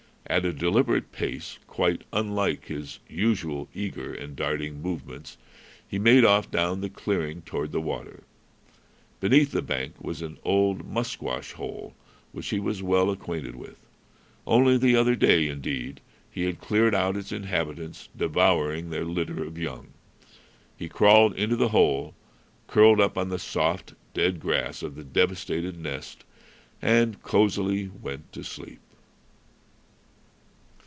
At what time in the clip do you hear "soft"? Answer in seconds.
23.39-23.95